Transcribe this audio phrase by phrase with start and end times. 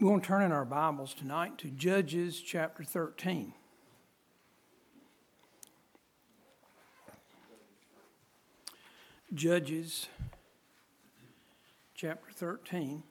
[0.00, 3.52] We want to turn in our Bibles tonight to Judges chapter 13.
[9.34, 10.06] Judges
[11.94, 13.02] chapter 13.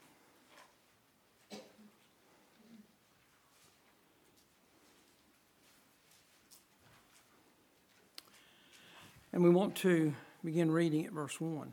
[9.32, 11.72] And we want to begin reading at verse 1.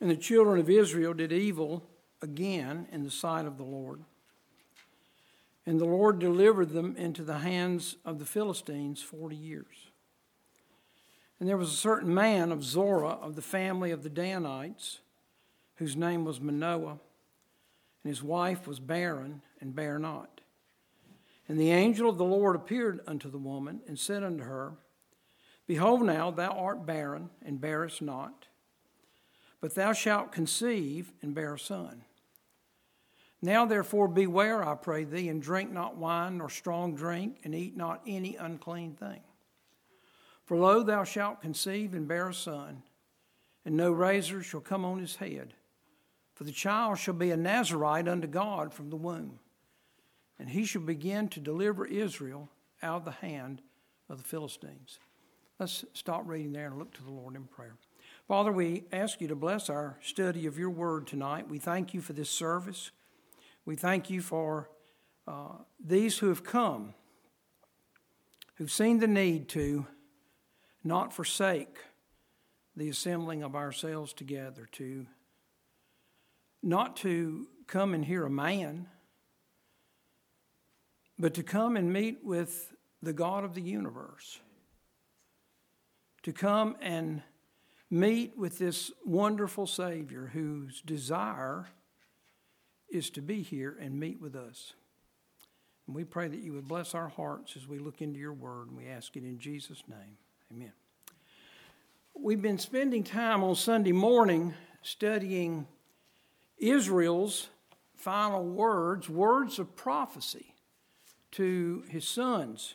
[0.00, 1.84] And the children of Israel did evil
[2.22, 4.00] again in the sight of the Lord.
[5.66, 9.90] And the Lord delivered them into the hands of the Philistines forty years.
[11.38, 15.00] And there was a certain man of Zorah of the family of the Danites,
[15.76, 16.98] whose name was Manoah,
[18.02, 20.40] and his wife was barren and bare not.
[21.48, 24.72] And the angel of the Lord appeared unto the woman and said unto her,
[25.66, 28.47] Behold, now thou art barren and bearest not
[29.60, 32.02] but thou shalt conceive and bear a son.
[33.40, 37.76] Now therefore beware, I pray thee, and drink not wine nor strong drink, and eat
[37.76, 39.20] not any unclean thing.
[40.44, 42.82] For lo, thou shalt conceive and bear a son,
[43.64, 45.54] and no razor shall come on his head.
[46.34, 49.38] For the child shall be a Nazarite unto God from the womb,
[50.38, 52.48] and he shall begin to deliver Israel
[52.82, 53.60] out of the hand
[54.08, 54.98] of the Philistines.
[55.58, 57.74] Let's stop reading there and look to the Lord in prayer.
[58.28, 61.48] Father, we ask you to bless our study of your word tonight.
[61.48, 62.90] We thank you for this service.
[63.64, 64.68] We thank you for
[65.26, 66.92] uh, these who have come,
[68.56, 69.86] who've seen the need to
[70.84, 71.78] not forsake
[72.76, 75.06] the assembling of ourselves together, to
[76.62, 78.88] not to come and hear a man,
[81.18, 84.38] but to come and meet with the God of the universe,
[86.24, 87.22] to come and
[87.90, 91.66] meet with this wonderful Savior whose desire
[92.90, 94.74] is to be here and meet with us.
[95.86, 98.68] And we pray that you would bless our hearts as we look into your word,
[98.68, 100.18] and we ask it in Jesus' name.
[100.52, 100.72] Amen.
[102.14, 105.66] We've been spending time on Sunday morning studying
[106.58, 107.48] Israel's
[107.94, 110.54] final words, words of prophecy
[111.32, 112.74] to his sons.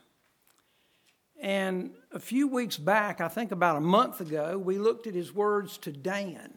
[1.43, 5.33] And a few weeks back, I think about a month ago, we looked at his
[5.33, 6.53] words to Dan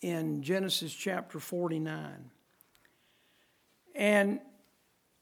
[0.00, 2.30] in Genesis chapter 49.
[3.96, 4.38] And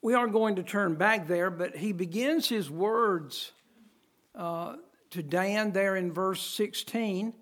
[0.02, 3.52] we aren't going to turn back there, but he begins his words
[4.34, 4.76] uh,
[5.12, 7.32] to Dan there in verse 16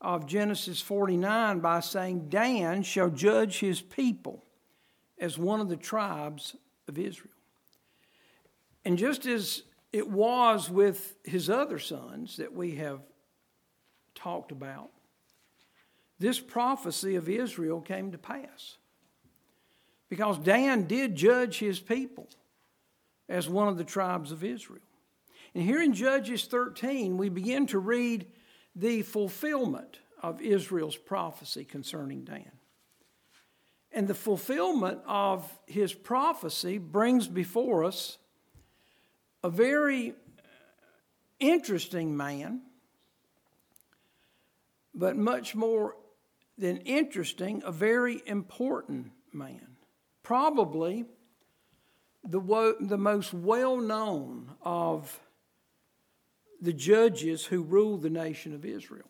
[0.00, 4.44] of Genesis 49 by saying, Dan shall judge his people
[5.18, 6.54] as one of the tribes
[6.86, 7.34] of Israel.
[8.84, 13.00] And just as it was with his other sons that we have
[14.14, 14.90] talked about.
[16.18, 18.76] This prophecy of Israel came to pass
[20.08, 22.28] because Dan did judge his people
[23.28, 24.82] as one of the tribes of Israel.
[25.54, 28.26] And here in Judges 13, we begin to read
[28.74, 32.50] the fulfillment of Israel's prophecy concerning Dan.
[33.92, 38.18] And the fulfillment of his prophecy brings before us
[39.48, 40.12] a very
[41.40, 42.60] interesting man,
[44.94, 45.96] but much more
[46.58, 49.76] than interesting, a very important man.
[50.22, 51.06] Probably
[52.22, 55.18] the, wo- the most well known of
[56.60, 59.08] the judges who ruled the nation of Israel.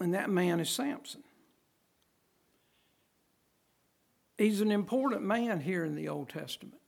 [0.00, 1.24] And that man is Samson.
[4.38, 6.83] He's an important man here in the Old Testament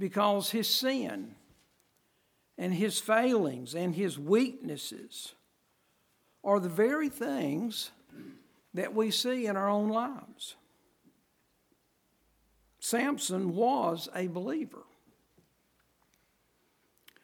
[0.00, 1.34] because his sin
[2.56, 5.34] and his failings and his weaknesses
[6.42, 7.90] are the very things
[8.72, 10.56] that we see in our own lives.
[12.80, 14.84] Samson was a believer.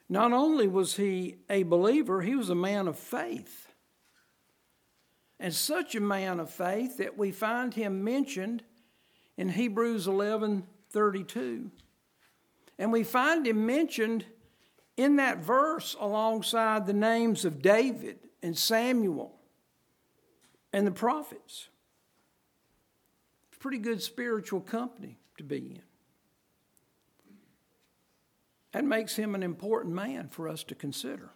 [0.09, 3.73] Not only was he a believer, he was a man of faith.
[5.41, 8.63] And such a man of faith that we find him mentioned
[9.39, 11.71] in Hebrews 11 32.
[12.79, 14.25] And we find him mentioned
[14.97, 19.35] in that verse alongside the names of David and Samuel
[20.73, 21.69] and the prophets.
[23.59, 25.83] Pretty good spiritual company to be in.
[28.73, 31.31] That makes him an important man for us to consider.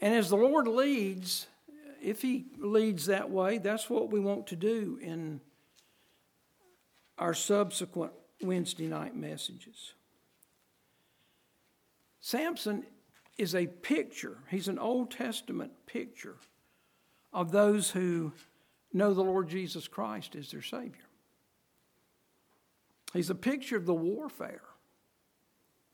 [0.00, 1.46] And as the Lord leads,
[2.02, 5.40] if He leads that way, that's what we want to do in
[7.16, 8.12] our subsequent
[8.46, 9.94] Wednesday night messages.
[12.20, 12.84] Samson
[13.36, 16.36] is a picture, he's an Old Testament picture
[17.32, 18.32] of those who
[18.92, 21.04] know the Lord Jesus Christ as their Savior.
[23.12, 24.62] He's a picture of the warfare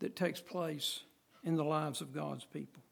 [0.01, 1.01] that takes place
[1.45, 2.83] in the lives of God's people.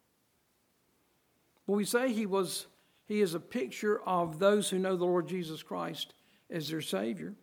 [1.66, 2.66] When we say he was
[3.06, 6.12] he is a picture of those who know the Lord Jesus Christ
[6.50, 7.34] as their Savior.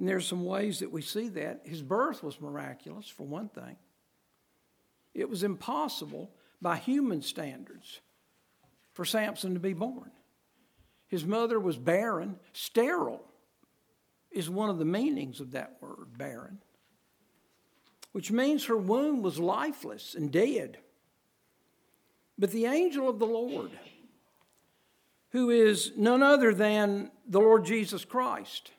[0.00, 1.60] And there's some ways that we see that.
[1.64, 3.76] His birth was miraculous, for one thing.
[5.12, 6.30] It was impossible
[6.62, 8.00] by human standards
[8.94, 10.10] for Samson to be born.
[11.06, 13.22] His mother was barren, sterile
[14.30, 16.62] is one of the meanings of that word, barren,
[18.12, 20.78] which means her womb was lifeless and dead.
[22.38, 23.72] But the angel of the Lord,
[25.32, 28.70] who is none other than the Lord Jesus Christ,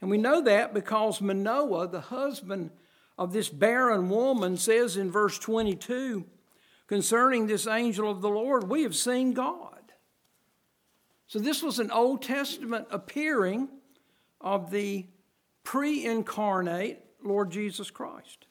[0.00, 2.70] and we know that because Manoah, the husband
[3.18, 6.24] of this barren woman, says in verse 22
[6.86, 9.92] concerning this angel of the Lord, We have seen God.
[11.26, 13.68] So this was an Old Testament appearing
[14.40, 15.06] of the
[15.62, 18.46] pre incarnate Lord Jesus Christ.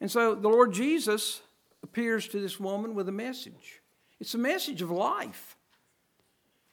[0.00, 1.42] And so the Lord Jesus
[1.82, 3.82] appears to this woman with a message.
[4.20, 5.56] It's a message of life,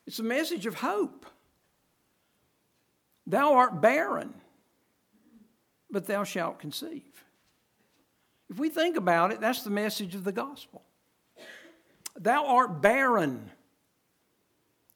[0.05, 1.25] it's a message of hope.
[3.29, 4.33] Thou art barren,
[5.89, 7.03] but thou shalt conceive.
[8.49, 10.83] If we think about it, that's the message of the gospel.
[12.17, 13.51] Thou art barren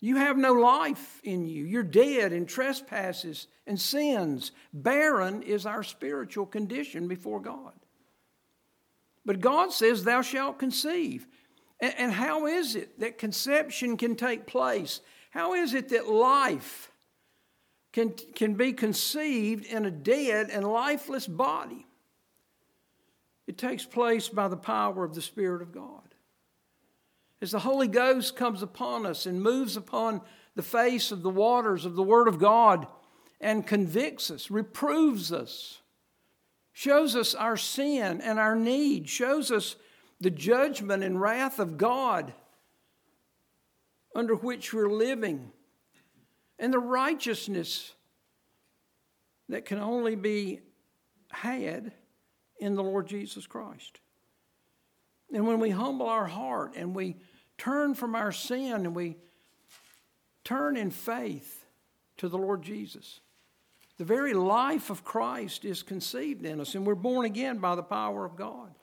[0.04, 1.64] you have no life in you.
[1.64, 4.52] You're dead in trespasses and sins.
[4.74, 7.72] Barren is our spiritual condition before God.
[9.26, 11.26] But God says, Thou shalt conceive.
[11.80, 15.00] And how is it that conception can take place?
[15.30, 16.92] How is it that life
[17.94, 21.86] can, can be conceived in a dead and lifeless body?
[23.48, 26.14] It takes place by the power of the Spirit of God
[27.44, 30.22] as the Holy Ghost comes upon us and moves upon
[30.56, 32.88] the face of the waters of the Word of God
[33.42, 35.82] and convicts us, reproves us,
[36.72, 39.76] shows us our sin and our need, shows us
[40.22, 42.34] the judgment and wrath of God
[44.16, 45.52] under which we're living,
[46.60, 47.94] and the righteousness
[49.50, 50.62] that can only be
[51.32, 51.92] had
[52.60, 54.00] in the Lord Jesus Christ.
[55.34, 57.18] And when we humble our heart and we
[57.58, 59.18] turn from our sin and we
[60.44, 61.66] turn in faith
[62.18, 63.20] to the Lord Jesus.
[63.98, 67.84] The very life of Christ is conceived in us, and we're born again by the
[67.84, 68.74] power of God.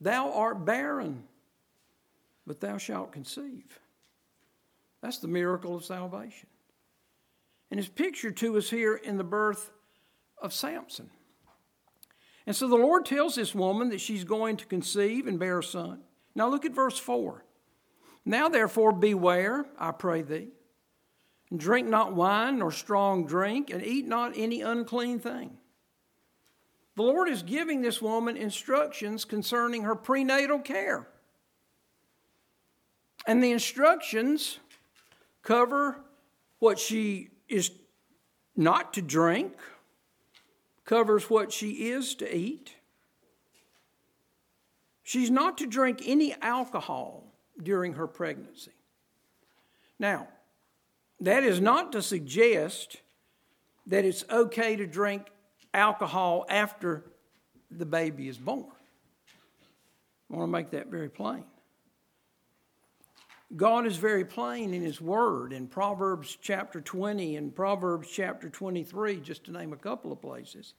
[0.00, 1.24] Thou art barren,
[2.46, 3.80] but thou shalt conceive.
[5.00, 6.48] That's the miracle of salvation.
[7.70, 9.70] And it's pictured to us here in the birth
[10.40, 11.10] of Samson.
[12.46, 15.64] And so the Lord tells this woman that she's going to conceive and bear a
[15.64, 16.00] son.
[16.34, 17.44] Now look at verse 4.
[18.24, 20.48] Now, therefore, beware, I pray thee,
[21.50, 25.56] and drink not wine nor strong drink, and eat not any unclean thing.
[26.96, 31.06] The Lord is giving this woman instructions concerning her prenatal care.
[33.28, 34.58] And the instructions
[35.42, 36.00] cover
[36.58, 37.70] what she is
[38.56, 39.52] not to drink,
[40.84, 42.74] covers what she is to eat.
[45.02, 47.32] She's not to drink any alcohol
[47.62, 48.72] during her pregnancy.
[49.98, 50.28] Now,
[51.20, 52.96] that is not to suggest
[53.86, 55.26] that it's okay to drink
[55.72, 57.04] alcohol after
[57.70, 58.66] the baby is born.
[60.30, 61.44] I want to make that very plain.
[63.54, 69.20] God is very plain in His Word in Proverbs chapter 20 and Proverbs chapter 23,
[69.20, 70.74] just to name a couple of places,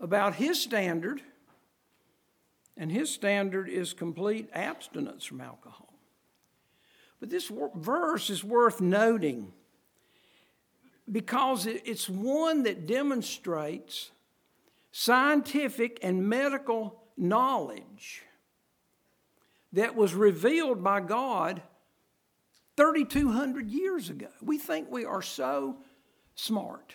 [0.00, 1.22] about His standard
[2.80, 5.92] and his standard is complete abstinence from alcohol.
[7.20, 9.52] But this verse is worth noting
[11.12, 14.10] because it's one that demonstrates
[14.92, 18.22] scientific and medical knowledge
[19.72, 21.62] that was revealed by God
[22.76, 24.28] 3,200 years ago.
[24.40, 25.76] We think we are so
[26.34, 26.94] smart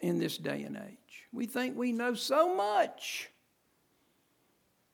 [0.00, 1.26] in this day and age.
[1.32, 3.30] We think we know so much.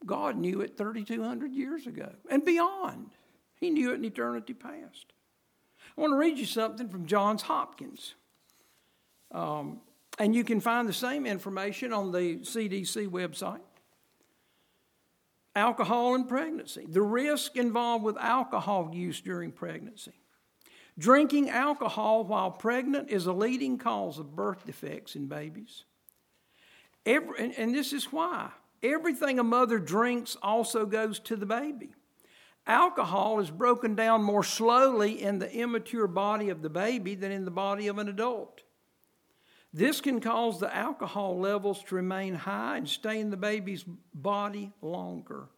[0.06, 3.10] God knew it 3,200 years ago and beyond.
[3.56, 5.12] He knew it in eternity past.
[5.96, 8.14] I want to read you something from Johns Hopkins.
[9.32, 9.80] Um,
[10.18, 13.60] and you can find the same information on the CDC website.
[15.56, 20.12] Alcohol and pregnancy, the risk involved with alcohol use during pregnancy.
[20.98, 25.84] Drinking alcohol while pregnant is a leading cause of birth defects in babies.
[27.06, 28.50] Every, and, and this is why
[28.82, 31.90] Everything a mother drinks also goes to the baby.
[32.66, 37.46] alcohol is broken down more slowly in the immature body of the baby than in
[37.46, 38.62] the body of an adult.
[39.72, 43.84] This can cause the alcohol levels to remain high and stay in the baby's
[44.14, 45.48] body longer.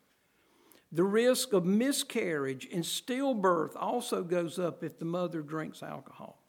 [0.93, 6.43] The risk of miscarriage and stillbirth also goes up if the mother drinks alcohol.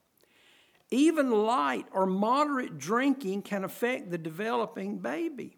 [0.90, 5.58] Even light or moderate drinking can affect the developing baby.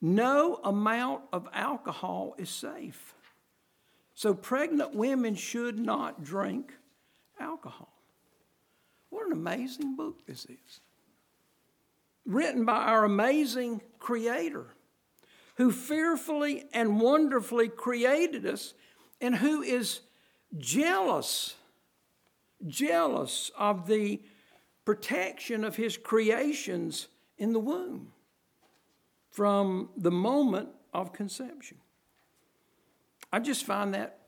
[0.00, 3.14] No amount of alcohol is safe.
[4.14, 6.72] So, pregnant women should not drink
[7.38, 7.92] alcohol.
[9.10, 10.80] What an amazing book this is.
[12.26, 14.66] Written by our amazing Creator
[15.60, 18.72] who fearfully and wonderfully created us
[19.20, 20.00] and who is
[20.56, 21.54] jealous,
[22.66, 24.22] jealous of the
[24.86, 28.10] protection of his creations in the womb
[29.30, 31.76] from the moment of conception.
[33.30, 34.18] I just find that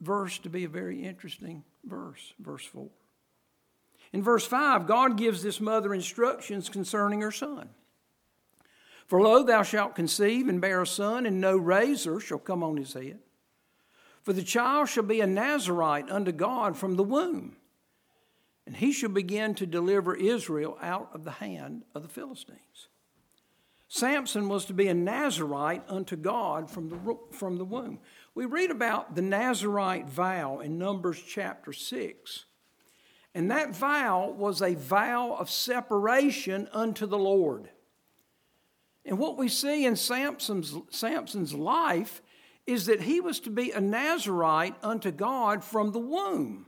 [0.00, 2.88] verse to be a very interesting verse, verse 4.
[4.12, 7.70] In verse 5, God gives this mother instructions concerning her son.
[9.06, 12.76] For lo, thou shalt conceive and bear a son, and no razor shall come on
[12.76, 13.20] his head.
[14.22, 17.56] For the child shall be a Nazarite unto God from the womb,
[18.66, 22.88] and he shall begin to deliver Israel out of the hand of the Philistines.
[23.88, 28.00] Samson was to be a Nazarite unto God from the, from the womb.
[28.34, 32.45] We read about the Nazarite vow in Numbers chapter 6.
[33.36, 37.68] And that vow was a vow of separation unto the Lord.
[39.04, 42.22] And what we see in Samson's, Samson's life
[42.66, 46.64] is that he was to be a Nazarite unto God from the womb.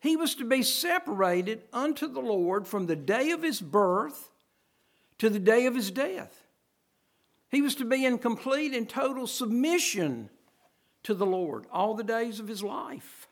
[0.00, 4.30] He was to be separated unto the Lord from the day of his birth
[5.18, 6.46] to the day of his death.
[7.50, 10.30] He was to be in complete and total submission
[11.02, 13.28] to the Lord all the days of his life.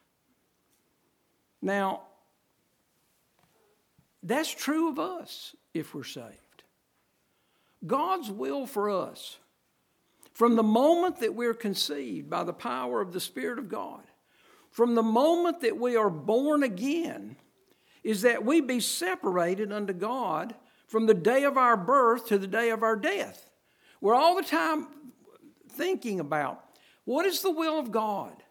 [1.62, 2.03] Now,
[4.23, 6.65] that's true of us if we're saved.
[7.87, 9.39] God's will for us,
[10.33, 14.03] from the moment that we're conceived by the power of the Spirit of God,
[14.71, 17.37] from the moment that we are born again,
[18.05, 20.55] is that we be separated unto God
[20.87, 23.50] from the day of our birth to the day of our death.
[24.00, 24.89] We're all the time
[25.71, 26.65] thinking about
[27.05, 28.43] what is the will of God?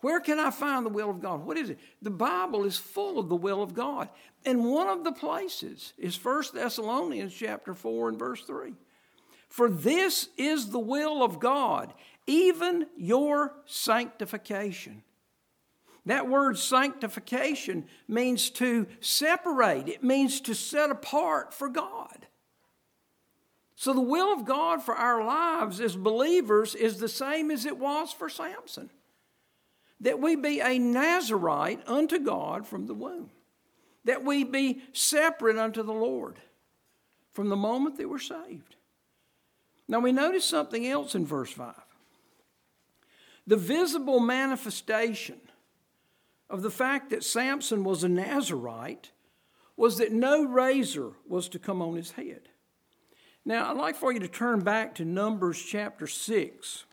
[0.00, 1.44] Where can I find the will of God?
[1.44, 1.78] What is it?
[2.02, 4.08] The Bible is full of the will of God.
[4.44, 8.74] And one of the places is 1 Thessalonians chapter 4 and verse 3.
[9.48, 11.92] For this is the will of God,
[12.26, 15.02] even your sanctification.
[16.06, 22.26] That word sanctification means to separate, it means to set apart for God.
[23.74, 27.78] So, the will of God for our lives as believers is the same as it
[27.78, 28.90] was for Samson
[30.00, 33.30] that we be a Nazarite unto God from the womb,
[34.04, 36.38] that we be separate unto the Lord
[37.32, 38.76] from the moment that we're saved.
[39.88, 41.74] Now we notice something else in verse 5.
[43.46, 45.40] The visible manifestation
[46.50, 49.10] of the fact that Samson was a Nazarite
[49.76, 52.48] was that no razor was to come on his head.
[53.44, 56.84] Now, I'd like for you to turn back to Numbers chapter 6.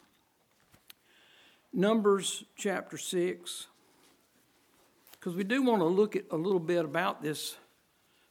[1.77, 3.67] Numbers chapter 6,
[5.11, 7.57] because we do want to look at a little bit about this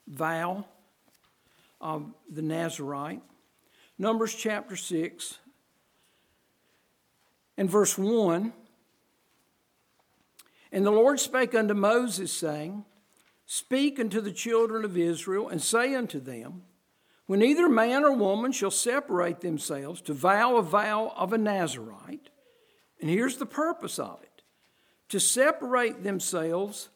[0.08, 0.64] vow
[1.78, 3.20] of the Nazarite.
[3.98, 5.36] Numbers chapter 6
[7.58, 8.54] and verse 1.
[10.72, 12.86] And the Lord spake unto Moses, saying,
[13.44, 16.62] Speak unto the children of Israel, and say unto them,
[17.26, 22.30] When either man or woman shall separate themselves to vow a vow of a Nazarite,
[23.04, 24.42] and here's the purpose of it
[25.10, 26.88] to separate themselves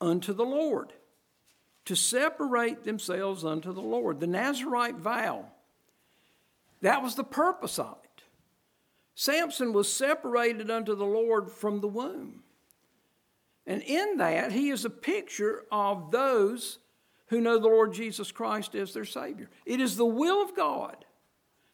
[0.00, 0.92] unto the Lord.
[1.86, 4.20] To separate themselves unto the Lord.
[4.20, 5.46] The Nazarite vow,
[6.80, 8.22] that was the purpose of it.
[9.16, 12.44] Samson was separated unto the Lord from the womb.
[13.66, 16.78] And in that, he is a picture of those
[17.30, 19.50] who know the Lord Jesus Christ as their Savior.
[19.66, 21.04] It is the will of God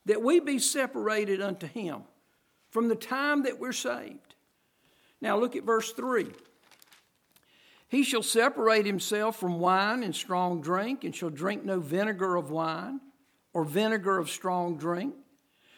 [0.06, 2.04] that we be separated unto Him
[2.74, 4.34] from the time that we're saved.
[5.20, 6.26] Now look at verse 3.
[7.86, 12.50] He shall separate himself from wine and strong drink, and shall drink no vinegar of
[12.50, 12.98] wine
[13.52, 15.14] or vinegar of strong drink.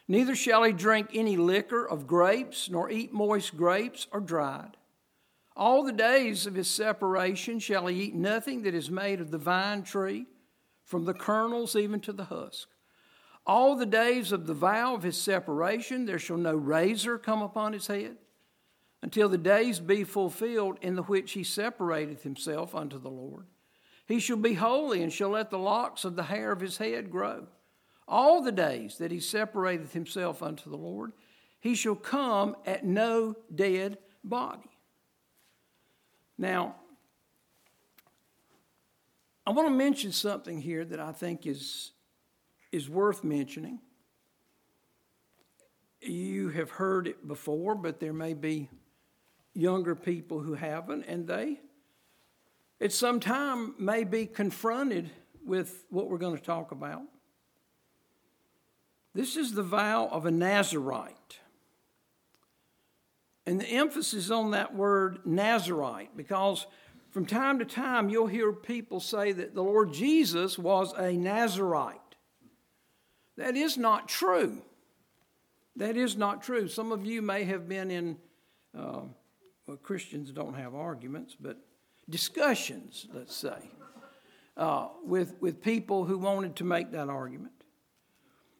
[0.08, 4.78] Neither shall he drink any liquor of grapes, nor eat moist grapes or dried.
[5.54, 9.36] All the days of his separation shall he eat nothing that is made of the
[9.36, 10.24] vine tree,
[10.82, 12.68] from the kernels even to the husk.
[13.46, 17.72] All the days of the vow of his separation, there shall no razor come upon
[17.72, 18.16] his head,
[19.02, 23.46] until the days be fulfilled in the which he separateth himself unto the Lord.
[24.06, 27.10] He shall be holy and shall let the locks of the hair of his head
[27.10, 27.46] grow.
[28.08, 31.12] All the days that he separateth himself unto the Lord,
[31.60, 34.70] he shall come at no dead body.
[36.38, 36.76] Now,
[39.46, 41.92] I want to mention something here that I think is,
[42.76, 43.80] is worth mentioning.
[46.02, 48.68] You have heard it before, but there may be
[49.54, 51.58] younger people who haven't, and they
[52.80, 55.10] at some time may be confronted
[55.44, 57.02] with what we're going to talk about.
[59.14, 61.38] This is the vow of a Nazarite.
[63.46, 66.66] And the emphasis on that word Nazarite because
[67.12, 72.05] from time to time you'll hear people say that the Lord Jesus was a Nazarite.
[73.36, 74.62] That is not true.
[75.76, 76.68] That is not true.
[76.68, 78.16] Some of you may have been in,
[78.76, 79.02] uh,
[79.66, 81.58] well, Christians don't have arguments, but
[82.08, 83.70] discussions, let's say,
[84.56, 87.52] uh, with, with people who wanted to make that argument.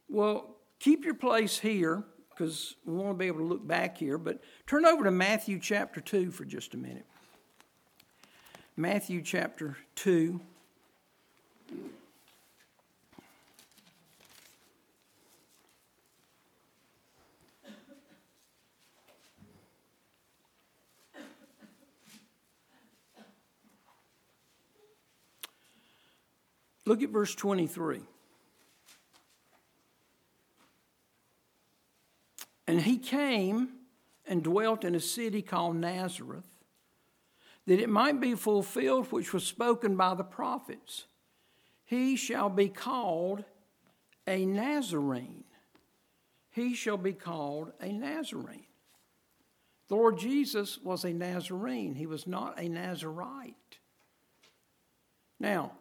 [0.09, 4.18] Well, keep your place here because we want to be able to look back here,
[4.18, 7.06] but turn over to Matthew chapter 2 for just a minute.
[8.76, 10.38] Matthew chapter 2.
[26.87, 28.00] Look at verse 23.
[32.69, 33.71] And he came
[34.26, 36.47] and dwelt in a city called Nazareth,
[37.66, 41.07] that it might be fulfilled which was spoken by the prophets.
[41.85, 43.45] He shall be called
[44.26, 45.45] a Nazarene.
[46.50, 48.64] He shall be called a Nazarene.
[49.88, 53.78] The Lord Jesus was a Nazarene, he was not a Nazarite.
[55.38, 55.72] Now,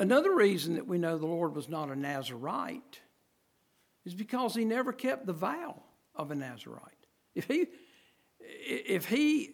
[0.00, 3.00] Another reason that we know the Lord was not a Nazarite
[4.06, 5.82] is because he never kept the vow
[6.14, 7.06] of a Nazarite.
[7.34, 7.66] If he,
[8.40, 9.50] if he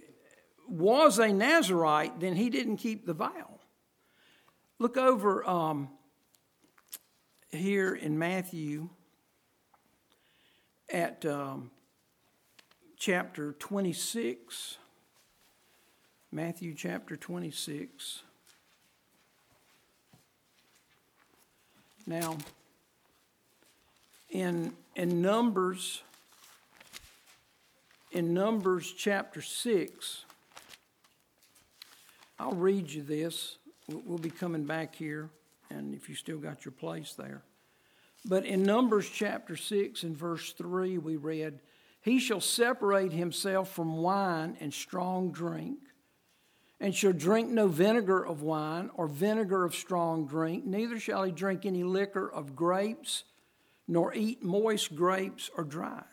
[0.68, 3.58] was a Nazarite, then he didn't keep the vow.
[4.78, 5.88] Look over um,
[7.50, 8.90] here in Matthew
[10.88, 11.72] at um,
[12.96, 14.78] chapter 26.
[16.30, 18.22] Matthew chapter 26.
[22.06, 22.36] Now,
[24.30, 26.02] in, in Numbers,
[28.12, 30.24] in Numbers chapter 6,
[32.38, 33.58] I'll read you this.
[33.88, 35.30] We'll be coming back here,
[35.68, 37.42] and if you still got your place there.
[38.24, 41.58] But in Numbers chapter 6 and verse 3, we read,
[42.02, 45.78] He shall separate himself from wine and strong drink
[46.80, 51.32] and shall drink no vinegar of wine or vinegar of strong drink, neither shall he
[51.32, 53.24] drink any liquor of grapes,
[53.88, 56.04] nor eat moist grapes or dried.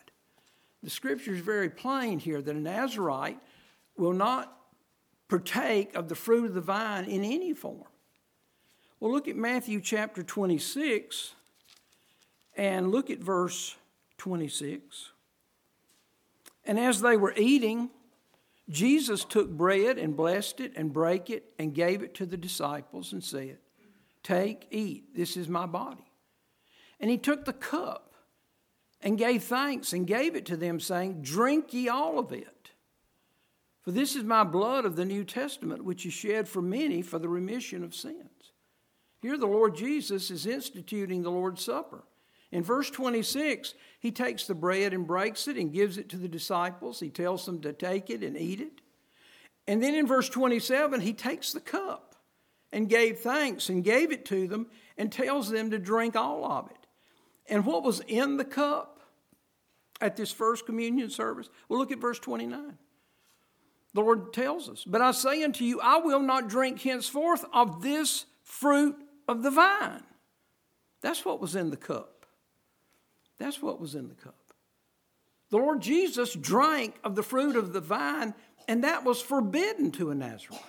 [0.82, 3.38] The scripture is very plain here that a Nazarite
[3.96, 4.56] will not
[5.28, 7.84] partake of the fruit of the vine in any form.
[9.00, 11.34] Well, look at Matthew chapter 26
[12.56, 13.76] and look at verse
[14.18, 15.10] 26.
[16.64, 17.90] And as they were eating,
[18.68, 23.12] Jesus took bread and blessed it and brake it and gave it to the disciples
[23.12, 23.58] and said,
[24.22, 26.10] Take, eat, this is my body.
[26.98, 28.14] And he took the cup
[29.02, 32.70] and gave thanks and gave it to them, saying, Drink ye all of it.
[33.82, 37.18] For this is my blood of the New Testament, which is shed for many for
[37.18, 38.52] the remission of sins.
[39.20, 42.04] Here the Lord Jesus is instituting the Lord's Supper.
[42.54, 46.28] In verse 26, he takes the bread and breaks it and gives it to the
[46.28, 47.00] disciples.
[47.00, 48.80] He tells them to take it and eat it.
[49.66, 52.14] And then in verse 27, he takes the cup
[52.70, 56.70] and gave thanks and gave it to them and tells them to drink all of
[56.70, 56.86] it.
[57.48, 59.00] And what was in the cup
[60.00, 61.48] at this first communion service?
[61.68, 62.78] Well, look at verse 29.
[63.94, 67.82] The Lord tells us, But I say unto you, I will not drink henceforth of
[67.82, 68.94] this fruit
[69.26, 70.04] of the vine.
[71.00, 72.13] That's what was in the cup.
[73.38, 74.36] That's what was in the cup.
[75.50, 78.34] The Lord Jesus drank of the fruit of the vine,
[78.66, 80.62] and that was forbidden to a Nazarite.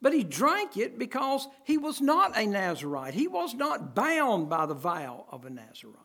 [0.00, 3.14] But he drank it because he was not a Nazarite.
[3.14, 5.96] He was not bound by the vow of a Nazarite.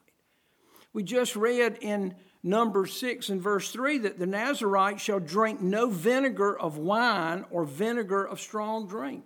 [0.94, 5.90] We just read in number 6 and verse 3 that the Nazarite shall drink no
[5.90, 9.26] vinegar of wine or vinegar of strong drink.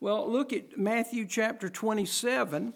[0.00, 2.74] Well, look at Matthew chapter 27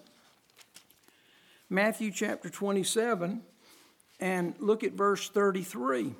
[1.69, 3.41] Matthew chapter 27
[4.19, 6.13] and look at verse 33.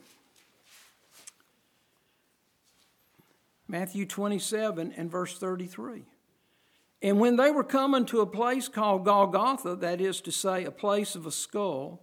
[3.68, 6.04] Matthew 27 and verse 33.
[7.02, 10.72] And when they were coming to a place called Golgotha, that is to say, a
[10.72, 12.02] place of a skull,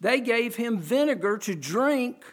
[0.00, 2.24] they gave him vinegar to drink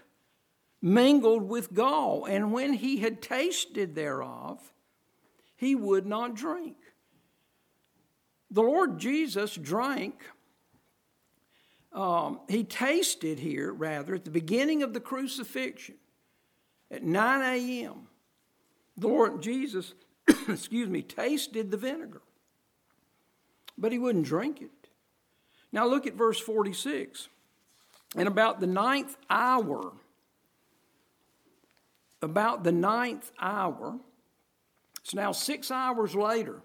[0.81, 2.25] mingled with gall.
[2.25, 4.73] And when he had tasted thereof,
[5.55, 6.75] he would not drink.
[8.51, 10.15] The Lord Jesus drank,
[11.93, 15.95] um, he tasted here, rather, at the beginning of the crucifixion
[16.89, 18.07] at 9 a.m.
[18.97, 19.93] The Lord Jesus,
[20.47, 22.21] excuse me, tasted the vinegar,
[23.77, 24.69] but he wouldn't drink it.
[25.71, 27.29] Now look at verse 46.
[28.15, 29.91] And about the ninth hour,
[32.21, 33.99] about the ninth hour,
[35.01, 36.61] it's now six hours later,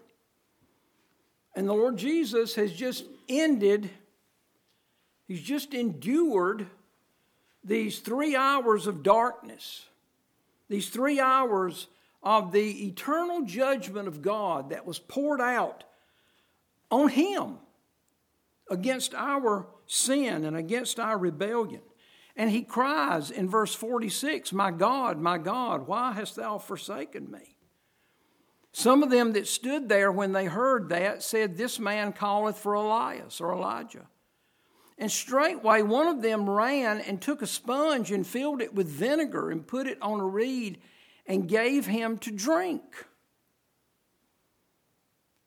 [1.55, 3.89] and the Lord Jesus has just ended,
[5.29, 6.67] he's just endured
[7.63, 9.85] these three hours of darkness,
[10.67, 11.87] these three hours
[12.23, 15.83] of the eternal judgment of God that was poured out
[16.91, 17.57] on him
[18.69, 21.81] against our sin and against our rebellion.
[22.35, 27.55] And he cries in verse 46 My God, my God, why hast thou forsaken me?
[28.71, 32.73] Some of them that stood there when they heard that said, This man calleth for
[32.73, 34.07] Elias or Elijah.
[34.99, 39.49] And straightway one of them ran and took a sponge and filled it with vinegar
[39.49, 40.79] and put it on a reed
[41.25, 42.83] and gave him to drink.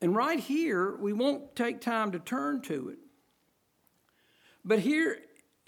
[0.01, 2.99] And right here, we won't take time to turn to it.
[4.65, 5.19] But here,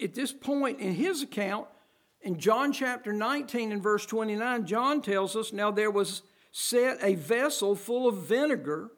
[0.01, 1.67] at this point in his account,
[2.21, 7.13] in John chapter 19 and verse 29, John tells us now there was set a
[7.13, 8.89] vessel full of vinegar,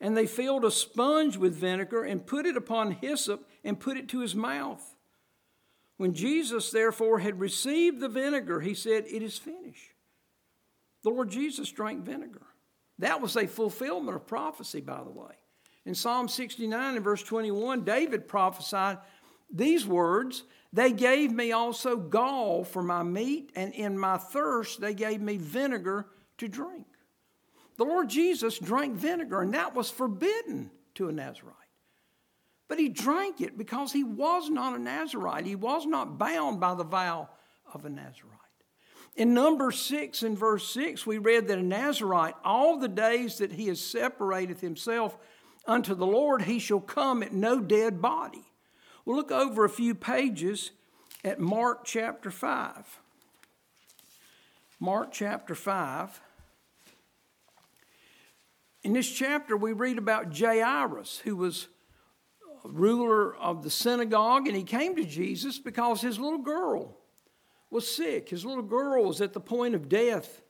[0.00, 4.08] and they filled a sponge with vinegar and put it upon hyssop and put it
[4.10, 4.82] to his mouth.
[5.96, 9.92] When Jesus, therefore, had received the vinegar, he said, It is finished.
[11.02, 12.46] The Lord Jesus drank vinegar.
[12.98, 15.34] That was a fulfillment of prophecy, by the way.
[15.84, 18.98] In Psalm 69 and verse 21, David prophesied
[19.52, 24.94] these words They gave me also gall for my meat, and in my thirst they
[24.94, 26.06] gave me vinegar
[26.38, 26.86] to drink.
[27.76, 31.56] The Lord Jesus drank vinegar, and that was forbidden to a Nazarite.
[32.72, 35.44] But he drank it because he was not a Nazarite.
[35.44, 37.28] He was not bound by the vow
[37.74, 38.38] of a Nazarite.
[39.14, 43.52] In number six, and verse six, we read that a Nazarite, all the days that
[43.52, 45.18] he has separated himself
[45.66, 48.46] unto the Lord, he shall come at no dead body.
[49.04, 50.70] We'll look over a few pages
[51.22, 53.00] at Mark chapter 5.
[54.80, 56.22] Mark chapter 5.
[58.82, 61.68] In this chapter, we read about Jairus, who was
[62.64, 66.96] ruler of the synagogue, and he came to Jesus because his little girl
[67.70, 68.28] was sick.
[68.28, 70.42] His little girl was at the point of death.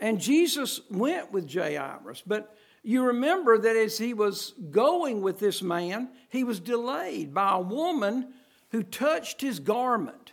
[0.00, 2.22] And Jesus went with Jairus.
[2.26, 7.52] But you remember that as he was going with this man, he was delayed by
[7.52, 8.32] a woman
[8.70, 10.32] who touched his garment.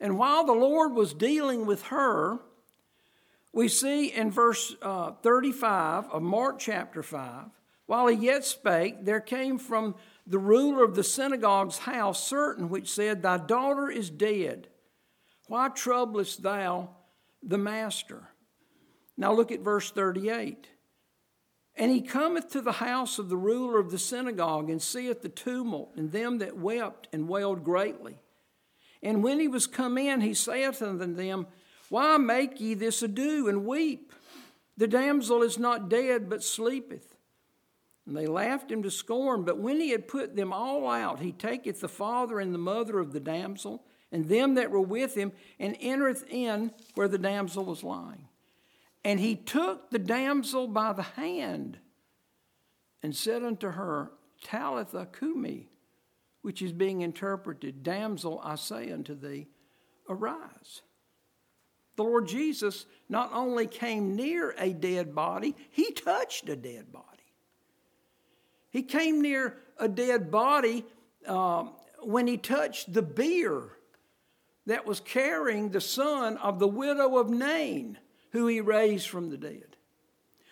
[0.00, 2.38] And while the Lord was dealing with her,
[3.52, 7.46] we see in verse uh, 35 of Mark chapter 5
[7.90, 12.88] while he yet spake, there came from the ruler of the synagogue's house certain which
[12.88, 14.68] said, Thy daughter is dead.
[15.48, 16.90] Why troublest thou
[17.42, 18.28] the master?
[19.16, 20.68] Now look at verse 38.
[21.74, 25.28] And he cometh to the house of the ruler of the synagogue, and seeth the
[25.28, 28.20] tumult, and them that wept and wailed greatly.
[29.02, 31.48] And when he was come in, he saith unto them,
[31.88, 34.12] Why make ye this ado and weep?
[34.76, 37.09] The damsel is not dead, but sleepeth.
[38.06, 39.44] And they laughed him to scorn.
[39.44, 42.98] But when he had put them all out, he taketh the father and the mother
[42.98, 47.64] of the damsel, and them that were with him, and entereth in where the damsel
[47.64, 48.28] was lying.
[49.04, 51.78] And he took the damsel by the hand,
[53.02, 54.10] and said unto her,
[54.42, 55.68] Talitha cumi,
[56.42, 59.48] which is being interpreted, Damsel, I say unto thee,
[60.08, 60.82] arise.
[61.96, 67.06] The Lord Jesus not only came near a dead body, he touched a dead body.
[68.70, 70.84] He came near a dead body
[71.26, 71.64] uh,
[72.02, 73.70] when he touched the bier
[74.66, 77.98] that was carrying the son of the widow of Nain,
[78.30, 79.76] who he raised from the dead.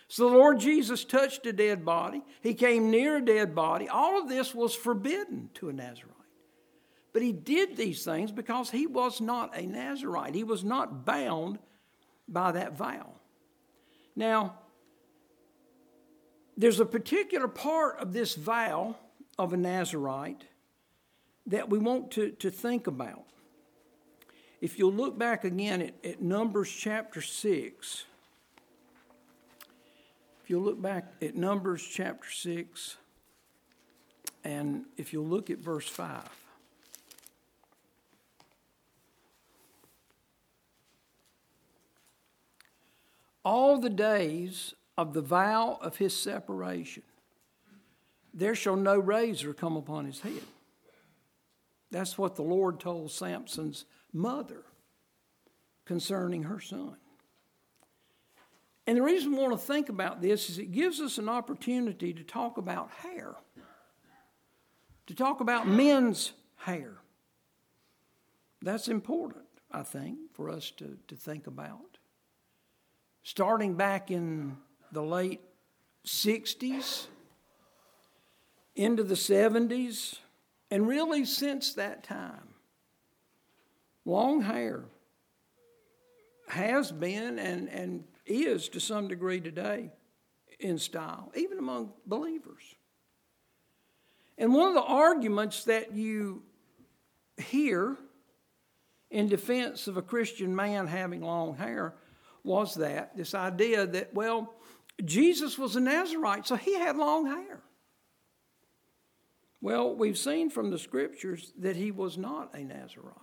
[0.09, 2.23] So the Lord Jesus touched a dead body.
[2.41, 3.89] He came near a dead body.
[3.89, 6.15] All of this was forbidden to a Nazarite.
[7.13, 10.35] But he did these things because he was not a Nazarite.
[10.35, 11.59] He was not bound
[12.27, 13.13] by that vow.
[14.17, 14.59] Now,
[16.59, 18.97] there's a particular part of this vow
[19.39, 20.43] of a Nazarite
[21.47, 23.23] that we want to, to think about.
[24.61, 28.05] If you'll look back again at, at Numbers chapter 6,
[30.43, 32.97] if you'll look back at Numbers chapter 6,
[34.43, 36.23] and if you'll look at verse 5.
[43.45, 47.05] All the days of the vow of his separation,
[48.35, 50.43] there shall no razor come upon his head.
[51.93, 54.65] That's what the Lord told Samson's mother
[55.85, 56.97] concerning her son.
[58.89, 62.13] And the reason we want to think about this is it gives us an opportunity
[62.13, 63.37] to talk about hair,
[65.07, 66.97] to talk about men's hair.
[68.63, 71.99] That's important, I think, for us to, to think about.
[73.23, 74.57] Starting back in
[74.93, 75.41] the late
[76.07, 77.07] 60s,
[78.75, 80.19] into the 70s,
[80.71, 82.49] and really since that time,
[84.05, 84.85] long hair
[86.49, 89.91] has been and, and is to some degree today
[90.61, 92.63] in style, even among believers.
[94.37, 96.43] And one of the arguments that you
[97.37, 97.97] hear
[99.11, 101.95] in defense of a Christian man having long hair
[102.45, 104.55] was that this idea that, well,
[105.05, 107.63] Jesus was a Nazarite, so he had long hair.
[109.61, 113.15] Well, we've seen from the scriptures that he was not a Nazarite.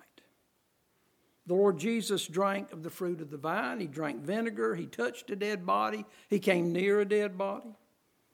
[1.47, 3.79] The Lord Jesus drank of the fruit of the vine.
[3.79, 4.75] He drank vinegar.
[4.75, 6.05] He touched a dead body.
[6.29, 7.75] He came near a dead body.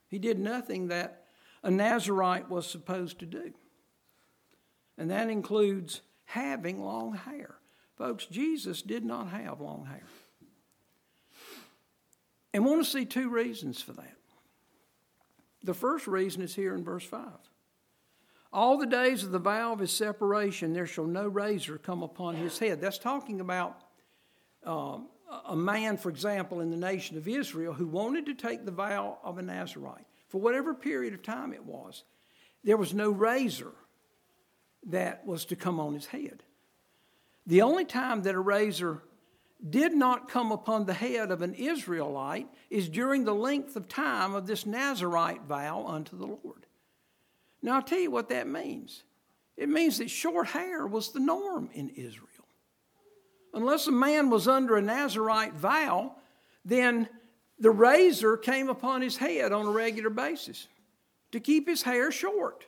[0.07, 1.25] He did nothing that
[1.61, 3.53] a Nazarite was supposed to do.
[4.97, 7.55] And that includes having long hair.
[7.97, 10.03] Folks, Jesus did not have long hair.
[12.53, 14.15] And want to see two reasons for that.
[15.63, 17.27] The first reason is here in verse 5.
[18.53, 22.35] All the days of the vow of his separation, there shall no razor come upon
[22.35, 22.81] his head.
[22.81, 23.79] That's talking about
[24.65, 25.07] um,
[25.47, 29.19] a man, for example, in the nation of Israel who wanted to take the vow
[29.23, 32.03] of a Nazarite for whatever period of time it was.
[32.63, 33.71] There was no razor
[34.87, 36.43] that was to come on his head.
[37.47, 39.01] The only time that a razor
[39.69, 44.33] did not come upon the head of an Israelite is during the length of time
[44.33, 46.65] of this Nazarite vow unto the Lord.
[47.61, 49.03] Now, I'll tell you what that means.
[49.57, 52.27] It means that short hair was the norm in Israel.
[53.53, 56.15] Unless a man was under a Nazarite vow,
[56.65, 57.07] then
[57.59, 60.67] the razor came upon his head on a regular basis
[61.31, 62.65] to keep his hair short.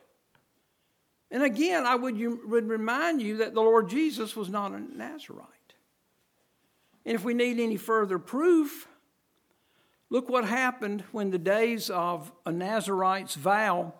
[1.30, 2.16] And again, I would,
[2.48, 5.48] would remind you that the Lord Jesus was not a Nazarite.
[7.06, 8.88] And if we need any further proof,
[10.10, 13.94] look what happened when the days of a Nazarite's vow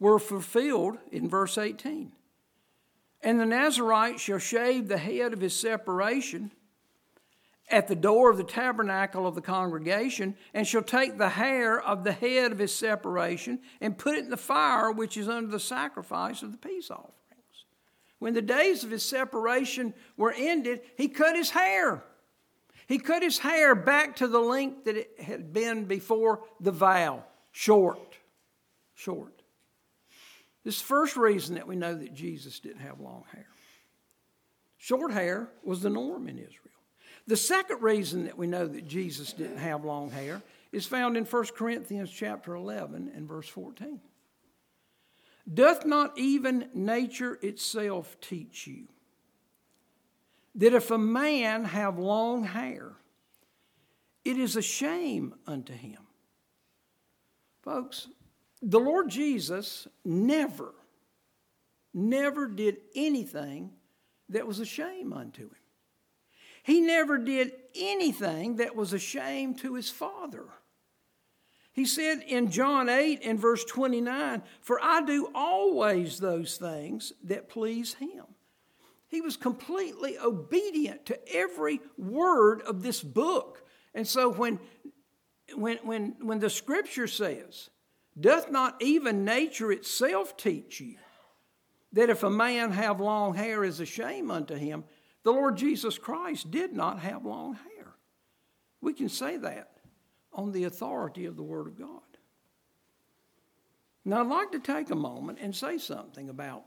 [0.00, 2.12] were fulfilled in verse 18.
[3.22, 6.52] And the Nazarite shall shave the head of his separation
[7.70, 12.02] at the door of the tabernacle of the congregation, and shall take the hair of
[12.02, 15.60] the head of his separation and put it in the fire which is under the
[15.60, 17.17] sacrifice of the peace offerings.
[18.18, 22.02] When the days of his separation were ended, he cut his hair.
[22.86, 27.24] He cut his hair back to the length that it had been before the vow
[27.52, 28.16] short.
[28.94, 29.42] Short.
[30.64, 33.46] This is the first reason that we know that Jesus didn't have long hair.
[34.78, 36.64] Short hair was the norm in Israel.
[37.26, 40.40] The second reason that we know that Jesus didn't have long hair
[40.72, 44.00] is found in 1 Corinthians chapter 11 and verse 14.
[45.52, 48.88] Doth not even nature itself teach you
[50.54, 52.92] that if a man have long hair,
[54.24, 56.02] it is a shame unto him?
[57.62, 58.08] Folks,
[58.60, 60.74] the Lord Jesus never,
[61.94, 63.70] never did anything
[64.28, 65.56] that was a shame unto him.
[66.62, 70.44] He never did anything that was a shame to his Father.
[71.78, 77.48] He said in John 8 and verse 29, For I do always those things that
[77.48, 78.24] please him.
[79.06, 83.64] He was completely obedient to every word of this book.
[83.94, 84.58] And so when,
[85.54, 87.70] when, when, when the scripture says,
[88.18, 90.96] Doth not even nature itself teach you
[91.92, 94.82] that if a man have long hair is a shame unto him?
[95.22, 97.94] The Lord Jesus Christ did not have long hair.
[98.80, 99.77] We can say that
[100.32, 102.00] on the authority of the Word of God.
[104.04, 106.64] Now, I'd like to take a moment and say something about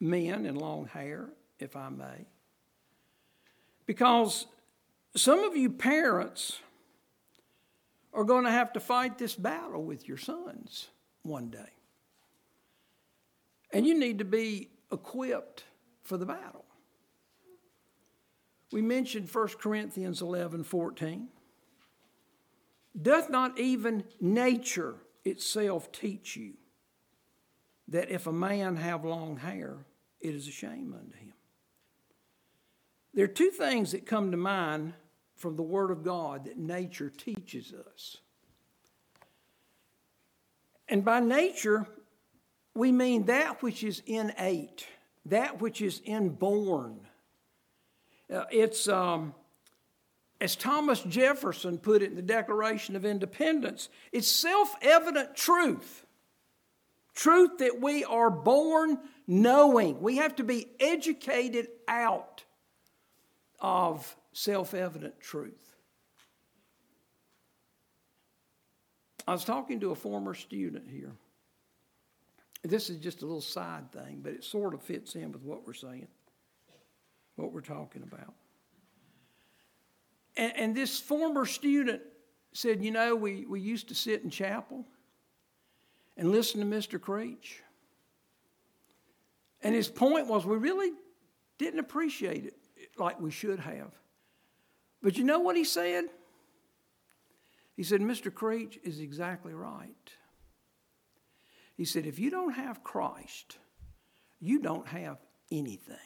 [0.00, 2.26] men and long hair, if I may.
[3.86, 4.46] Because
[5.14, 6.58] some of you parents
[8.12, 10.88] are going to have to fight this battle with your sons
[11.22, 11.70] one day.
[13.72, 15.64] And you need to be equipped
[16.02, 16.64] for the battle.
[18.72, 21.28] We mentioned 1 Corinthians 11 14.
[23.00, 26.54] Doth not even nature itself teach you
[27.88, 29.84] that if a man have long hair,
[30.20, 31.34] it is a shame unto him?
[33.12, 34.94] There are two things that come to mind
[35.36, 38.16] from the Word of God that nature teaches us.
[40.88, 41.86] And by nature,
[42.74, 44.86] we mean that which is innate,
[45.26, 47.00] that which is inborn.
[48.32, 49.34] Uh, it's, um,
[50.40, 56.04] as Thomas Jefferson put it in the Declaration of Independence, it's self evident truth.
[57.14, 60.02] Truth that we are born knowing.
[60.02, 62.44] We have to be educated out
[63.60, 65.54] of self evident truth.
[69.26, 71.12] I was talking to a former student here.
[72.62, 75.66] This is just a little side thing, but it sort of fits in with what
[75.66, 76.08] we're saying,
[77.36, 78.34] what we're talking about.
[80.36, 82.02] And, and this former student
[82.52, 84.84] said, You know, we, we used to sit in chapel
[86.16, 87.00] and listen to Mr.
[87.00, 87.62] Creech.
[89.62, 90.92] And his point was, we really
[91.58, 92.54] didn't appreciate it
[92.98, 93.90] like we should have.
[95.02, 96.04] But you know what he said?
[97.76, 98.32] He said, Mr.
[98.32, 99.94] Creech is exactly right.
[101.76, 103.58] He said, if you don't have Christ,
[104.40, 105.18] you don't have
[105.50, 105.96] anything.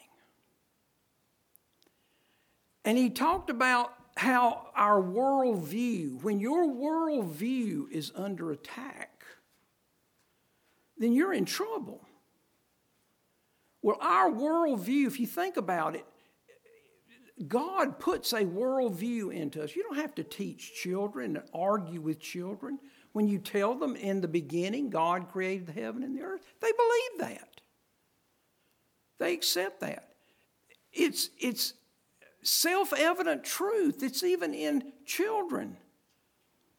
[2.85, 9.25] And he talked about how our worldview, when your worldview is under attack,
[10.99, 12.07] then you're in trouble.
[13.81, 16.05] Well, our worldview, if you think about it,
[17.49, 19.75] God puts a worldview into us.
[19.75, 22.79] You don't have to teach children and argue with children.
[23.13, 26.73] When you tell them in the beginning God created the heaven and the earth, they
[26.73, 27.63] believe that.
[29.19, 30.11] They accept that.
[30.93, 31.73] It's, it's
[32.43, 34.03] self evident truth.
[34.03, 35.77] It's even in children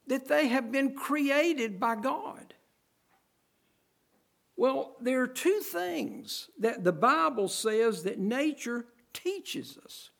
[0.06, 2.54] that they have been created by God.
[4.56, 10.10] Well, there are two things that the Bible says that nature teaches us.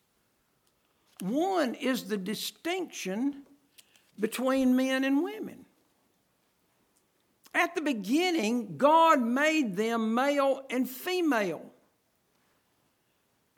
[1.21, 3.43] One is the distinction
[4.19, 5.65] between men and women.
[7.53, 11.63] At the beginning, God made them male and female.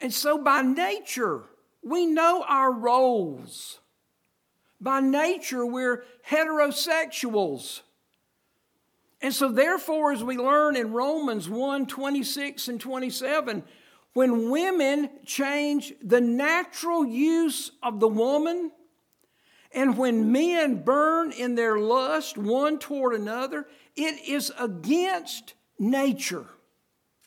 [0.01, 1.43] And so by nature,
[1.85, 3.79] we know our roles.
[4.81, 7.81] By nature, we're heterosexuals.
[9.21, 13.63] And so, therefore, as we learn in Romans 1 26 and 27,
[14.13, 18.71] when women change the natural use of the woman,
[19.71, 26.45] and when men burn in their lust one toward another, it is against nature.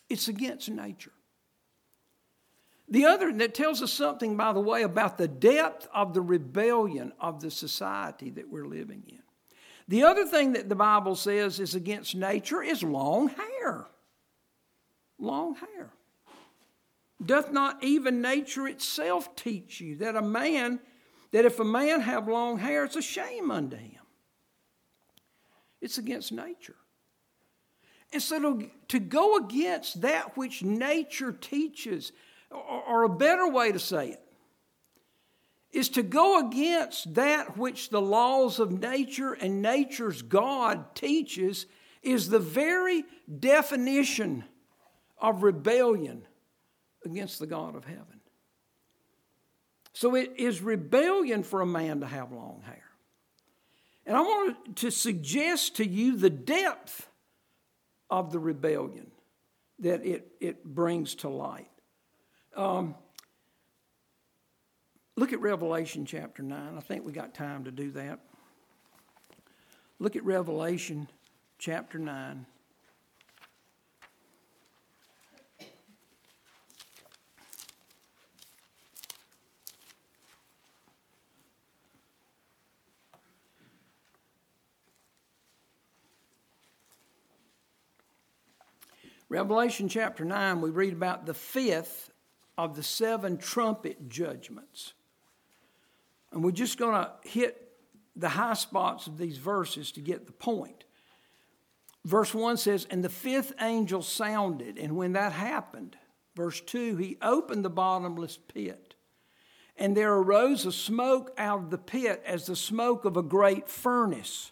[0.09, 1.11] It's against nature.
[2.89, 7.13] The other that tells us something, by the way, about the depth of the rebellion
[7.19, 9.21] of the society that we're living in.
[9.87, 13.87] The other thing that the Bible says is against nature is long hair.
[15.19, 15.91] Long hair.
[17.23, 20.79] Doth not even nature itself teach you that a man,
[21.31, 24.01] that if a man have long hair, it's a shame unto him?
[25.81, 26.75] It's against nature.
[28.11, 32.11] And so to, to go against that which nature teaches,
[32.51, 34.21] or a better way to say it,
[35.71, 41.67] is to go against that which the laws of nature and nature's God teaches,
[42.01, 43.03] is the very
[43.39, 44.43] definition
[45.19, 46.23] of rebellion
[47.05, 48.21] against the God of heaven.
[49.93, 52.83] So it is rebellion for a man to have long hair.
[54.05, 57.07] And I want to suggest to you the depth
[58.09, 59.11] of the rebellion
[59.79, 61.69] that it, it brings to light.
[62.59, 62.93] Um,
[65.15, 66.77] look at Revelation chapter 9.
[66.77, 68.19] I think we got time to do that.
[69.97, 71.07] Look at Revelation
[71.57, 72.45] chapter 9.
[89.29, 92.11] Revelation chapter 9, we read about the fifth
[92.65, 94.93] of the seven trumpet judgments.
[96.31, 97.71] And we're just going to hit
[98.15, 100.83] the high spots of these verses to get the point.
[102.05, 105.97] Verse 1 says, And the fifth angel sounded, and when that happened,
[106.35, 108.95] verse 2, he opened the bottomless pit.
[109.77, 113.69] And there arose a smoke out of the pit as the smoke of a great
[113.69, 114.51] furnace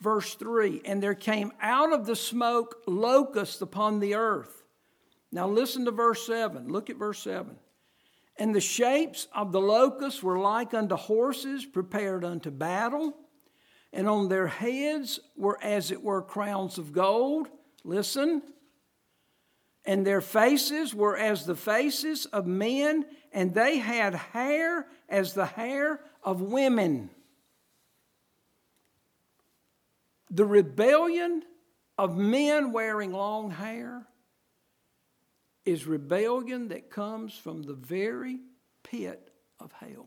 [0.00, 4.64] Verse 3 And there came out of the smoke locusts upon the earth.
[5.36, 6.68] Now listen to verse 7.
[6.68, 7.56] Look at verse 7.
[8.38, 13.14] And the shapes of the locusts were like unto horses prepared unto battle,
[13.92, 17.48] and on their heads were as it were crowns of gold.
[17.84, 18.40] Listen.
[19.84, 25.44] And their faces were as the faces of men, and they had hair as the
[25.44, 27.10] hair of women.
[30.30, 31.42] The rebellion
[31.98, 34.06] of men wearing long hair
[35.66, 38.38] is rebellion that comes from the very
[38.84, 40.06] pit of hell.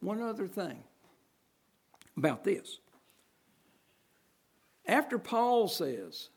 [0.00, 0.82] One other thing
[2.16, 2.80] about this.
[4.86, 6.30] After Paul says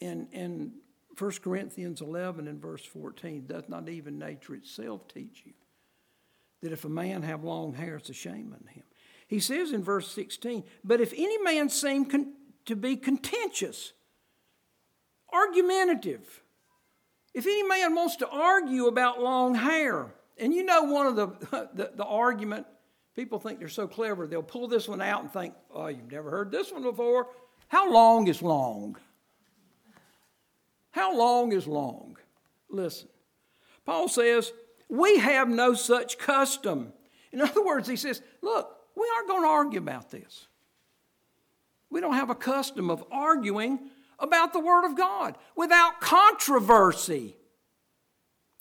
[0.00, 0.72] in, in
[1.16, 5.52] 1 Corinthians 11 and verse 14, does not even nature itself teach you
[6.62, 8.84] that if a man have long hair, it's a shame unto him?
[9.28, 12.32] He says in verse 16, But if any man seem con-
[12.66, 13.92] to be contentious,
[15.32, 16.42] argumentative,
[17.34, 21.26] if any man wants to argue about long hair, and you know one of the,
[21.74, 22.66] the, the, argument,
[23.14, 26.30] people think they're so clever, they'll pull this one out and think, oh, you've never
[26.30, 27.28] heard this one before.
[27.68, 28.96] How long is long?
[30.90, 32.18] How long is long?
[32.68, 33.08] Listen,
[33.84, 34.52] Paul says,
[34.88, 36.92] we have no such custom.
[37.32, 40.46] In other words, he says, look, we aren't going to argue about this.
[41.90, 43.90] We don't have a custom of arguing
[44.22, 47.36] about the Word of God without controversy.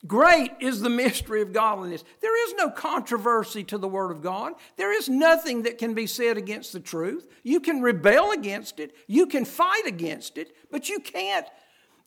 [0.07, 2.03] Great is the mystery of godliness.
[2.21, 4.53] There is no controversy to the Word of God.
[4.75, 7.27] There is nothing that can be said against the truth.
[7.43, 11.45] You can rebel against it, you can fight against it, but you can't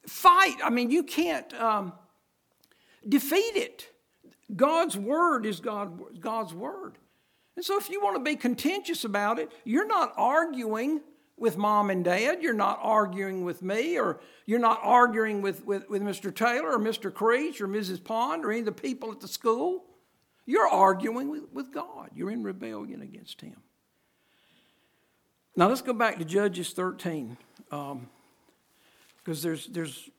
[0.07, 0.57] fight.
[0.63, 1.93] I mean, you can't um,
[3.09, 3.89] defeat it.
[4.55, 6.99] God's Word is God, God's Word.
[7.55, 11.01] And so, if you want to be contentious about it, you're not arguing
[11.37, 15.89] with mom and dad, you're not arguing with me, or you're not arguing with, with,
[15.89, 16.35] with Mr.
[16.35, 17.12] Taylor or Mr.
[17.12, 18.03] Creech or Mrs.
[18.03, 19.85] Pond or any of the people at the school.
[20.47, 22.11] You're arguing with, with God.
[22.14, 23.57] You're in rebellion against Him.
[25.57, 27.37] Now, let's go back to Judges 13,
[27.70, 28.09] because um,
[29.24, 30.11] there's, there's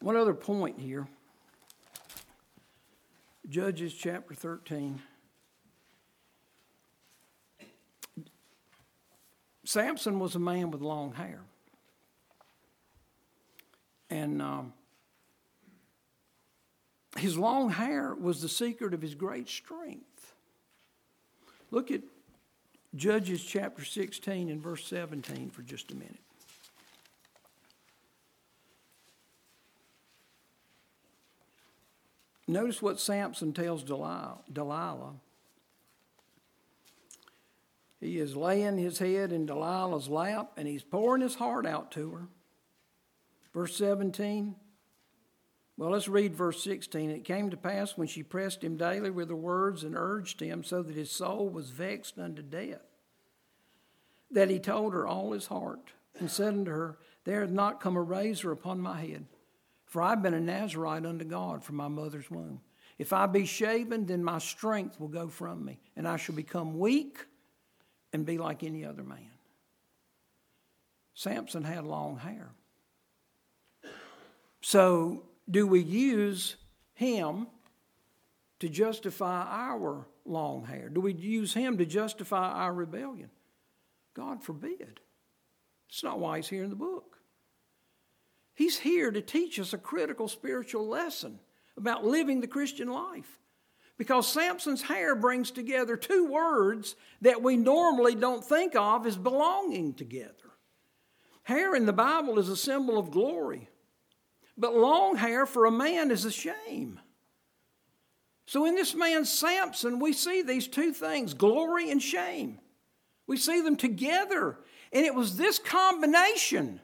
[0.00, 1.06] one other point here.
[3.48, 5.00] Judges chapter 13.
[9.68, 11.40] Samson was a man with long hair.
[14.08, 14.72] And um,
[17.18, 20.32] his long hair was the secret of his great strength.
[21.70, 22.00] Look at
[22.96, 26.16] Judges chapter 16 and verse 17 for just a minute.
[32.46, 34.38] Notice what Samson tells Delilah.
[34.50, 35.12] Delilah.
[38.00, 42.10] He is laying his head in Delilah's lap and he's pouring his heart out to
[42.12, 42.28] her.
[43.52, 44.54] Verse 17.
[45.76, 47.10] Well, let's read verse 16.
[47.10, 50.64] It came to pass when she pressed him daily with her words and urged him
[50.64, 52.82] so that his soul was vexed unto death,
[54.30, 57.96] that he told her all his heart and said unto her, There hath not come
[57.96, 59.26] a razor upon my head,
[59.86, 62.60] for I've been a Nazarite unto God from my mother's womb.
[62.98, 66.78] If I be shaven, then my strength will go from me, and I shall become
[66.78, 67.24] weak
[68.12, 69.30] and be like any other man.
[71.14, 72.50] Samson had long hair.
[74.60, 76.56] So, do we use
[76.94, 77.46] him
[78.60, 80.88] to justify our long hair?
[80.88, 83.30] Do we use him to justify our rebellion?
[84.14, 85.00] God forbid.
[85.88, 87.18] It's not why he's here in the book.
[88.54, 91.38] He's here to teach us a critical spiritual lesson
[91.76, 93.37] about living the Christian life.
[93.98, 99.92] Because Samson's hair brings together two words that we normally don't think of as belonging
[99.92, 100.32] together.
[101.42, 103.68] Hair in the Bible is a symbol of glory,
[104.56, 107.00] but long hair for a man is a shame.
[108.46, 112.60] So in this man Samson, we see these two things glory and shame.
[113.26, 114.58] We see them together.
[114.92, 116.80] And it was this combination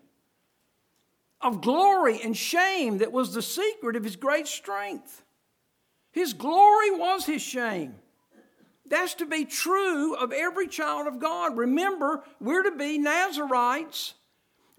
[1.40, 5.22] of glory and shame that was the secret of his great strength.
[6.14, 7.96] His glory was his shame.
[8.86, 11.56] That's to be true of every child of God.
[11.56, 14.14] Remember, we're to be Nazarites.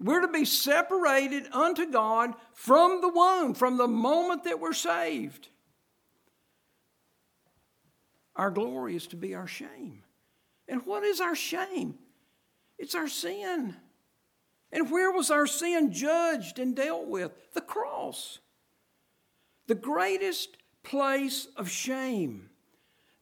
[0.00, 5.48] We're to be separated unto God from the womb, from the moment that we're saved.
[8.34, 10.04] Our glory is to be our shame.
[10.66, 11.98] And what is our shame?
[12.78, 13.76] It's our sin.
[14.72, 17.32] And where was our sin judged and dealt with?
[17.52, 18.38] The cross.
[19.66, 20.56] The greatest
[20.86, 22.48] place of shame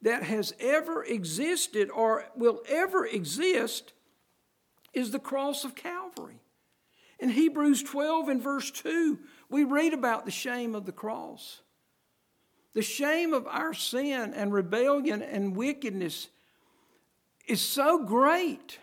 [0.02, 3.94] that has ever existed or will ever exist
[4.92, 6.40] is the cross of Calvary.
[7.18, 11.62] In Hebrews 12 and verse 2, we read about the shame of the cross.
[12.74, 16.28] The shame of our sin and rebellion and wickedness
[17.46, 18.78] is so great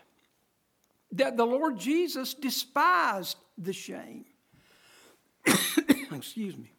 [1.11, 4.25] that the Lord Jesus despised the shame.
[6.11, 6.71] Excuse me.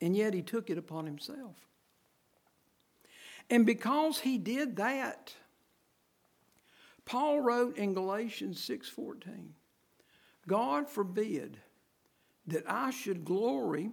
[0.00, 1.56] And yet he took it upon himself.
[3.50, 5.34] And because he did that,
[7.04, 9.54] Paul wrote in Galatians 6:14,
[10.46, 11.58] God forbid
[12.46, 13.92] that I should glory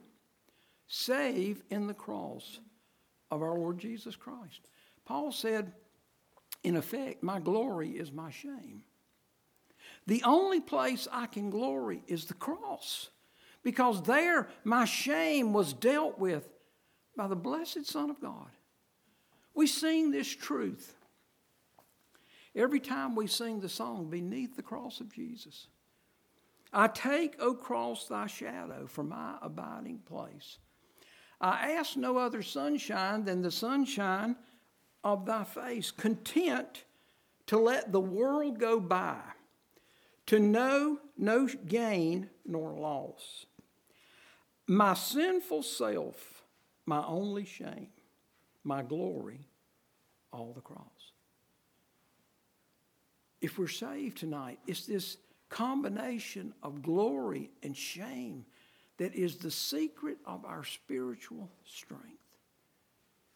[0.88, 2.60] save in the cross
[3.30, 4.70] of our Lord Jesus Christ.
[5.05, 5.74] Paul said,
[6.64, 8.84] in effect, my glory is my shame.
[10.05, 13.10] The only place I can glory is the cross
[13.68, 16.47] because there my shame was dealt with
[17.18, 18.47] by the blessed Son of God.
[19.53, 20.95] We sing this truth
[22.55, 25.68] every time we sing the song, Beneath the Cross of Jesus.
[26.72, 30.59] I take, O cross, thy shadow for my abiding place.
[31.41, 34.38] I ask no other sunshine than the sunshine
[35.03, 36.86] of thy face, content
[37.47, 39.20] to let the world go by,
[40.28, 43.45] to know no gain nor loss.
[44.68, 46.43] My sinful self,
[46.86, 47.88] my only shame,
[48.63, 49.47] my glory,
[50.32, 50.84] all the cross.
[53.39, 55.18] If we're saved tonight, it's this
[55.49, 58.45] combination of glory and shame
[58.97, 62.18] that is the secret of our spiritual strength.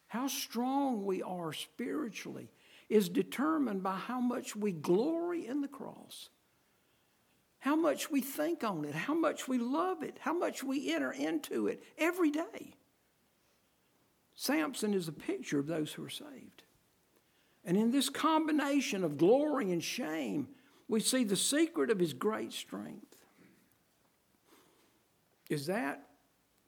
[0.08, 2.50] How strong we are spiritually
[2.90, 6.28] is determined by how much we glory in the cross,
[7.62, 11.12] how much we think on it, how much we love it, how much we enter
[11.12, 12.74] into it every day.
[14.34, 16.64] Samson is a picture of those who are saved.
[17.64, 20.48] And in this combination of glory and shame,
[20.88, 23.14] we see the secret of his great strength.
[25.48, 26.08] Is that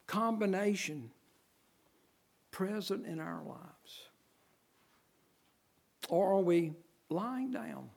[0.07, 1.11] combination
[2.53, 4.09] present in our lives?
[6.09, 6.75] Or are we
[7.11, 7.91] lying down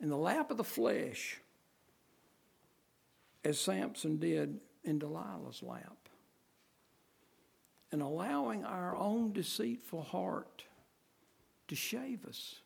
[0.00, 1.40] in the lap of the flesh
[3.44, 5.96] as Samson did in Delilah's lap
[7.90, 10.64] and allowing our own deceitful heart
[11.68, 12.56] to shave us,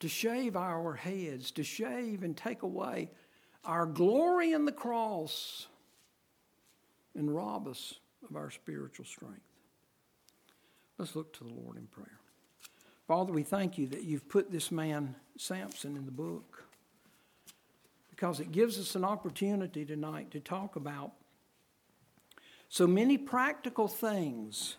[0.00, 3.10] to shave our heads, to shave and take away
[3.64, 5.66] our glory in the cross
[7.14, 7.94] and rob us
[8.28, 9.40] of our spiritual strength.
[10.98, 12.20] Let's look to the Lord in prayer.
[13.06, 16.64] Father, we thank you that you've put this man, Samson, in the book
[18.10, 21.12] because it gives us an opportunity tonight to talk about
[22.68, 24.76] so many practical things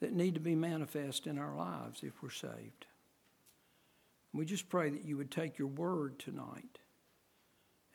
[0.00, 2.86] that need to be manifest in our lives if we're saved.
[4.32, 6.78] We just pray that you would take your word tonight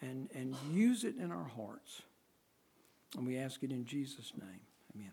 [0.02, 2.02] and, and use it in our hearts.
[3.16, 4.62] And we ask it in Jesus' name.
[4.96, 5.12] Amen.